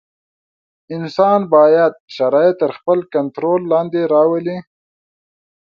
[0.95, 4.57] انسان باید شرایط تر خپل کنټرول لاندې راولي.